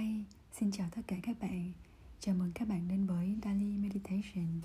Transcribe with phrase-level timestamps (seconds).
[0.00, 1.72] Hi, xin chào tất cả các bạn.
[2.20, 4.60] Chào mừng các bạn đến với Dali Meditation.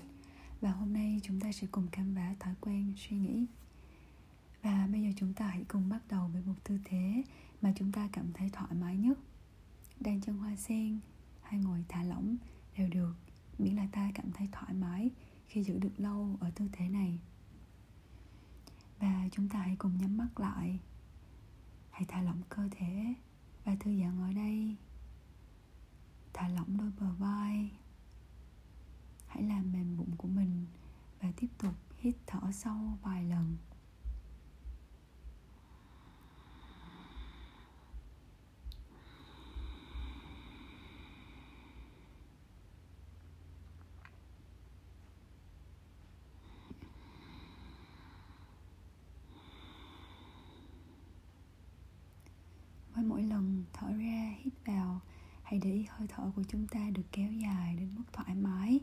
[0.60, 3.46] Và hôm nay chúng ta sẽ cùng khám phá thói quen suy nghĩ.
[4.62, 7.22] Và bây giờ chúng ta hãy cùng bắt đầu với một tư thế
[7.62, 9.18] mà chúng ta cảm thấy thoải mái nhất.
[10.00, 10.98] Đang chân hoa sen
[11.42, 12.36] hay ngồi thả lỏng
[12.78, 13.14] đều được
[13.58, 15.10] Miễn là ta cảm thấy thoải mái
[15.46, 17.18] khi giữ được lâu ở tư thế này.
[18.98, 20.78] Và chúng ta hãy cùng nhắm mắt lại.
[21.90, 23.14] Hãy thả lỏng cơ thể
[23.64, 24.76] và thư giãn ở đây
[26.36, 27.70] thả lỏng đôi bờ vai.
[29.26, 30.66] Hãy làm mềm bụng của mình
[31.20, 33.56] và tiếp tục hít thở sâu vài lần
[52.94, 55.00] với mỗi lần thở ra hít vào
[55.56, 58.80] hãy để ý hơi thở của chúng ta được kéo dài đến mức thoải mái.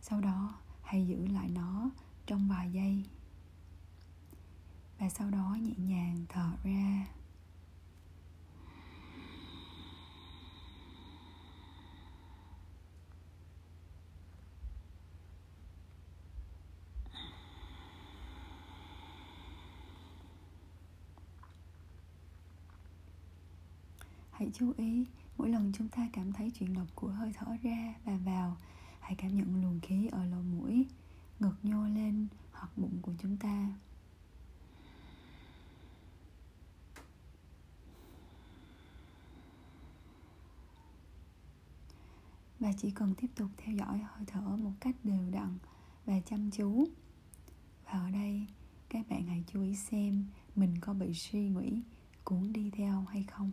[0.00, 1.90] Sau đó, hãy giữ lại nó
[2.26, 3.04] trong vài giây.
[4.98, 7.06] Và sau đó nhẹ nhàng thở ra.
[24.30, 27.94] Hãy chú ý mỗi lần chúng ta cảm thấy chuyển động của hơi thở ra
[28.04, 28.56] và vào,
[29.00, 30.86] hãy cảm nhận luồng khí ở lỗ mũi,
[31.40, 33.72] ngực nhô lên hoặc bụng của chúng ta.
[42.60, 45.58] Và chỉ cần tiếp tục theo dõi hơi thở một cách đều đặn
[46.06, 46.84] và chăm chú.
[47.84, 48.46] Và ở đây,
[48.88, 50.24] các bạn hãy chú ý xem
[50.56, 51.82] mình có bị suy nghĩ,
[52.24, 53.50] cuốn đi theo hay không.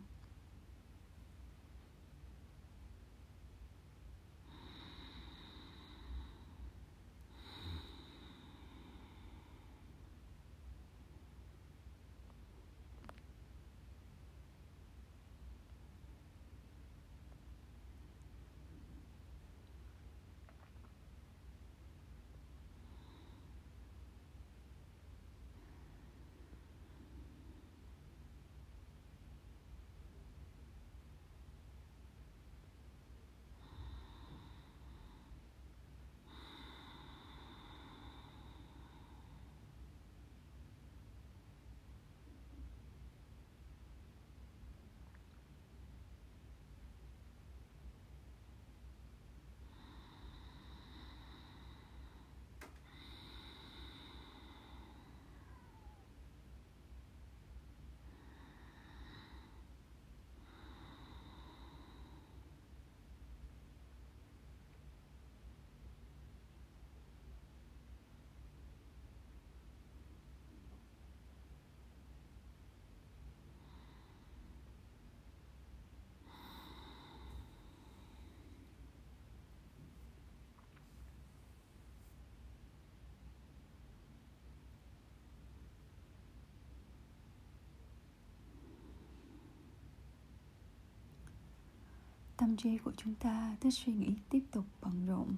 [92.40, 95.36] Tâm trí của chúng ta thích suy nghĩ tiếp tục bận rộn,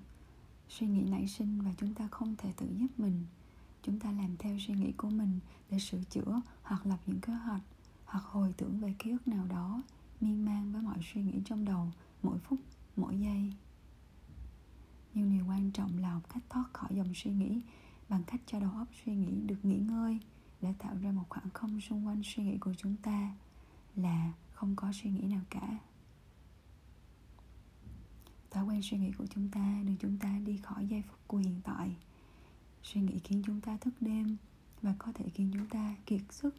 [0.70, 3.26] suy nghĩ nảy sinh và chúng ta không thể tự giúp mình.
[3.84, 5.40] Chúng ta làm theo suy nghĩ của mình
[5.70, 7.62] để sửa chữa hoặc lập những kế hoạch
[8.06, 9.82] hoặc hồi tưởng về ký ức nào đó,
[10.22, 11.92] miên man với mọi suy nghĩ trong đầu,
[12.24, 12.60] mỗi phút,
[12.96, 13.54] mỗi giây.
[15.14, 17.62] Nhưng điều quan trọng là học cách thoát khỏi dòng suy nghĩ
[18.10, 20.20] bằng cách cho đầu óc suy nghĩ được nghỉ ngơi
[20.62, 23.36] để tạo ra một khoảng không xung quanh suy nghĩ của chúng ta
[23.96, 25.80] là không có suy nghĩ nào cả
[28.52, 31.38] thói quen suy nghĩ của chúng ta đưa chúng ta đi khỏi giây phút của
[31.38, 31.96] hiện tại
[32.84, 34.38] suy nghĩ khiến chúng ta thức đêm
[34.82, 36.56] và có thể khiến chúng ta kiệt sức.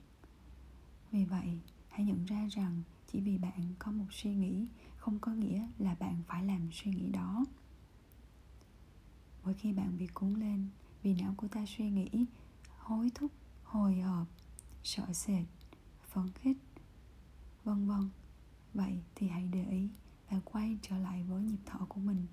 [1.11, 2.83] Vì vậy, hãy nhận ra rằng
[3.13, 4.67] chỉ vì bạn có một suy nghĩ,
[4.97, 7.45] không có nghĩa là bạn phải làm suy nghĩ đó.
[9.45, 10.69] Mỗi khi bạn bị cuốn lên
[11.03, 12.27] vì não của ta suy nghĩ,
[12.79, 13.33] hối thúc,
[13.65, 14.27] hồi hộp,
[14.83, 15.45] sợ sệt,
[16.13, 16.59] phấn khích,
[17.65, 18.09] vân vân,
[18.75, 19.89] vậy thì hãy để ý
[20.33, 22.27] và quay trở lại với nhịp thở của mình.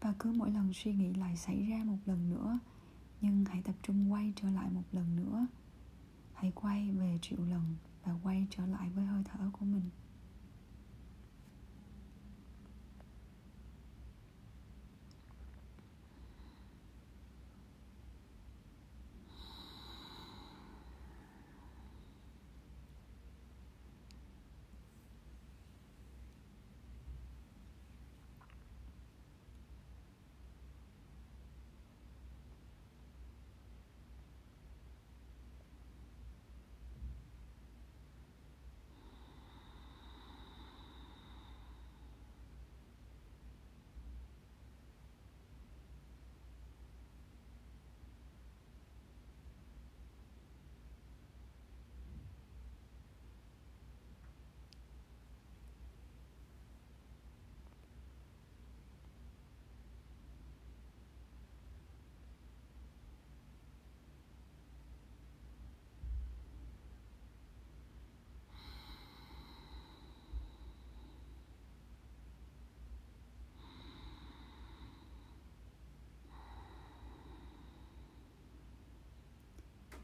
[0.00, 2.58] Và cứ mỗi lần suy nghĩ lại xảy ra một lần nữa,
[3.20, 5.46] nhưng hãy tập trung quay trở lại một lần nữa.
[6.32, 9.90] Hãy quay về triệu lần và quay trở lại với hơi thở của mình.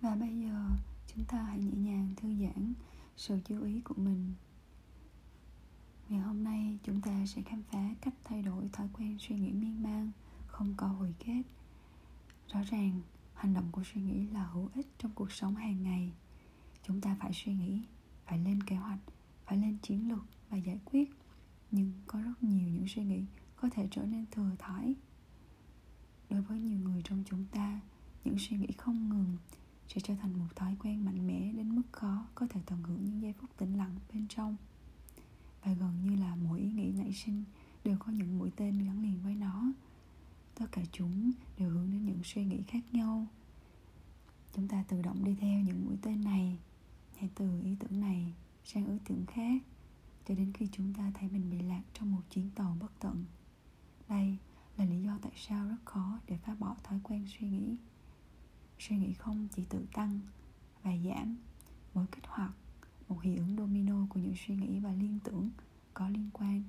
[0.09, 0.71] Và bây giờ
[1.07, 2.73] chúng ta hãy nhẹ nhàng thư giãn
[3.17, 4.35] sự chú ý của mình.
[6.09, 9.53] Ngày hôm nay chúng ta sẽ khám phá cách thay đổi thói quen suy nghĩ
[9.53, 10.11] miên man,
[10.47, 11.43] không có hồi kết.
[12.53, 13.01] Rõ ràng,
[13.35, 16.13] hành động của suy nghĩ là hữu ích trong cuộc sống hàng ngày.
[16.83, 17.83] Chúng ta phải suy nghĩ,
[18.27, 19.01] phải lên kế hoạch,
[19.47, 21.11] phải lên chiến lược và giải quyết.
[21.71, 23.25] Nhưng có rất nhiều những suy nghĩ
[23.57, 24.95] có thể trở nên thừa thải
[26.31, 27.81] đối với nhiều người trong chúng ta,
[28.25, 29.37] những suy nghĩ không ngừng
[29.89, 33.05] sẽ trở thành một thói quen mạnh mẽ đến mức khó có thể tận hưởng
[33.05, 34.57] những giây phút tĩnh lặng bên trong.
[35.65, 37.45] Và gần như là mỗi ý nghĩ nảy sinh
[37.85, 39.73] đều có những mũi tên gắn liền với nó.
[40.55, 43.27] Tất cả chúng đều hướng đến những suy nghĩ khác nhau.
[44.55, 46.59] Chúng ta tự động đi theo những mũi tên này,
[47.17, 49.63] hay từ ý tưởng này sang ý tưởng khác,
[50.29, 53.25] cho đến khi chúng ta thấy mình bị lạc trong một chuyến tàu bất tận.
[54.09, 54.37] Đây
[54.77, 57.77] là lý do tại sao rất khó để phá bỏ thói quen suy nghĩ
[58.79, 60.21] suy nghĩ không chỉ tự tăng
[60.83, 61.37] và giảm,
[61.95, 62.53] mỗi kích hoạt
[63.09, 65.51] một hiệu ứng domino của những suy nghĩ và liên tưởng
[65.95, 66.63] có liên quan.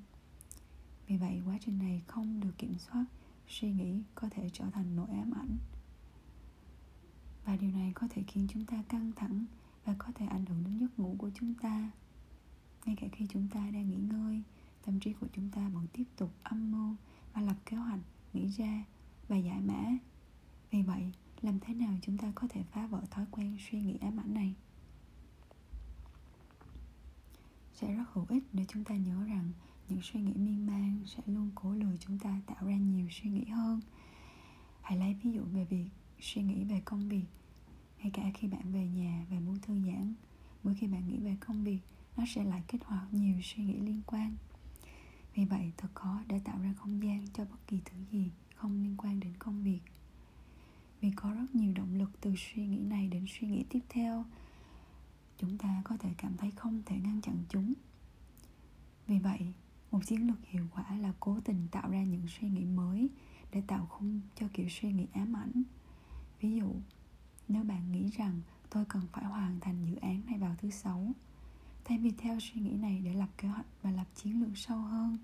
[1.07, 3.06] Vì vậy, quá trình này không được kiểm soát,
[3.47, 5.57] suy nghĩ có thể trở thành nỗi ám ảnh.
[7.45, 9.45] Và điều này có thể khiến chúng ta căng thẳng
[9.85, 11.91] và có thể ảnh hưởng đến giấc ngủ của chúng ta.
[12.85, 14.44] Ngay cả khi chúng ta đang nghỉ ngơi,
[14.85, 16.95] tâm trí của chúng ta vẫn tiếp tục âm mưu
[17.33, 18.00] và lập kế hoạch,
[18.33, 18.83] nghĩ ra
[19.27, 19.97] và giải mã.
[20.71, 21.11] Vì vậy
[21.41, 24.33] làm thế nào chúng ta có thể phá vỡ thói quen suy nghĩ ám ảnh
[24.33, 24.56] này?
[27.74, 29.51] Sẽ rất hữu ích để chúng ta nhớ rằng
[29.89, 33.30] những suy nghĩ miên man sẽ luôn cố lừa chúng ta tạo ra nhiều suy
[33.30, 33.81] nghĩ hơn.
[34.81, 35.88] Hãy lấy ví dụ về việc
[36.19, 37.25] suy nghĩ về công việc.
[37.97, 40.13] Ngay cả khi bạn về nhà và muốn thư giãn,
[40.63, 41.80] mỗi khi bạn nghĩ về công việc,
[42.18, 44.35] nó sẽ lại kích hoạt nhiều suy nghĩ liên quan.
[45.35, 48.83] Vì vậy, thật khó để tạo ra không gian cho bất kỳ thứ gì không
[48.83, 49.80] liên quan đến công việc
[51.09, 54.25] vì có rất nhiều động lực từ suy nghĩ này đến suy nghĩ tiếp theo.
[55.38, 57.73] Chúng ta có thể cảm thấy không thể ngăn chặn chúng.
[59.07, 59.53] Vì vậy,
[59.91, 63.09] một chiến lược hiệu quả là cố tình tạo ra những suy nghĩ mới
[63.51, 65.63] để tạo khung cho kiểu suy nghĩ ám ảnh.
[66.41, 66.75] Ví dụ,
[67.47, 71.11] nếu bạn nghĩ rằng tôi cần phải hoàn thành dự án này vào thứ sáu,
[71.85, 74.77] thay vì theo suy nghĩ này để lập kế hoạch và lập chiến lược sâu
[74.77, 75.17] hơn,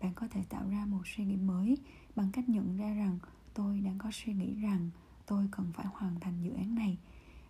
[0.00, 1.78] bạn có thể tạo ra một suy nghĩ mới
[2.16, 3.18] bằng cách nhận ra rằng
[3.54, 4.90] tôi đang có suy nghĩ rằng
[5.32, 6.96] tôi cần phải hoàn thành dự án này.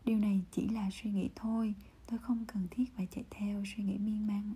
[0.05, 1.75] Điều này chỉ là suy nghĩ thôi,
[2.07, 4.55] tôi không cần thiết phải chạy theo suy nghĩ miên man.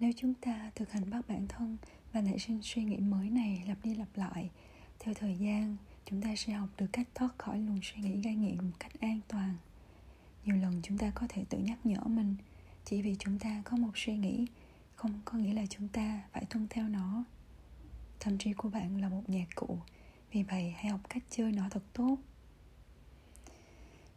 [0.00, 1.76] Nếu chúng ta thực hành bắt bản thân
[2.12, 4.50] và nảy sinh suy nghĩ mới này lặp đi lặp lại,
[4.98, 8.34] theo thời gian, chúng ta sẽ học được cách thoát khỏi luồng suy nghĩ gây
[8.34, 9.54] nghiện một cách an toàn.
[10.44, 12.36] Nhiều lần chúng ta có thể tự nhắc nhở mình,
[12.84, 14.46] chỉ vì chúng ta có một suy nghĩ,
[14.94, 17.24] không có nghĩa là chúng ta phải tuân theo nó.
[18.20, 19.78] Thậm trí của bạn là một nhạc cụ
[20.34, 22.18] vì vậy, hãy học cách chơi nó thật tốt.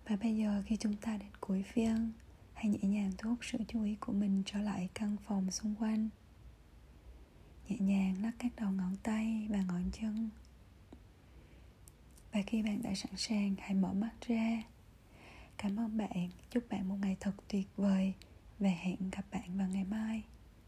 [0.07, 2.11] Và bây giờ, khi chúng ta đến cuối phiên,
[2.53, 5.75] hãy nhẹ nhàng thu hút sự chú ý của mình trở lại căn phòng xung
[5.75, 6.09] quanh.
[7.67, 10.29] Nhẹ nhàng lắc các đầu ngón tay và ngón chân.
[12.31, 14.63] Và khi bạn đã sẵn sàng, hãy mở mắt ra.
[15.57, 16.29] Cảm ơn bạn.
[16.49, 18.13] Chúc bạn một ngày thật tuyệt vời.
[18.59, 20.23] Và hẹn gặp bạn vào ngày mai.